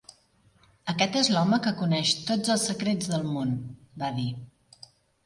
[0.93, 3.53] "Aquest és l'home que coneix tots els secrets del món",
[4.05, 4.27] va dir.